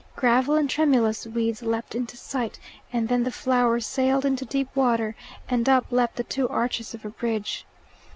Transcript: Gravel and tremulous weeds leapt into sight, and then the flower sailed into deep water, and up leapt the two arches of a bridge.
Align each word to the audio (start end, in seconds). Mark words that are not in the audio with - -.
Gravel 0.15 0.55
and 0.55 0.67
tremulous 0.67 1.27
weeds 1.27 1.61
leapt 1.61 1.93
into 1.93 2.17
sight, 2.17 2.57
and 2.91 3.07
then 3.07 3.23
the 3.23 3.29
flower 3.29 3.79
sailed 3.79 4.25
into 4.25 4.45
deep 4.45 4.75
water, 4.75 5.15
and 5.47 5.69
up 5.69 5.85
leapt 5.91 6.15
the 6.15 6.23
two 6.23 6.49
arches 6.49 6.95
of 6.95 7.05
a 7.05 7.09
bridge. 7.09 7.67